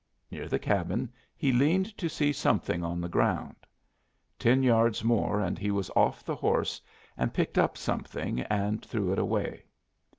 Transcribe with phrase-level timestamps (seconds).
[0.31, 3.55] Near the cabin he leaned to see something on the ground.
[4.39, 6.81] Ten yards more and he was off the horse
[7.15, 9.65] and picked up something and threw it away.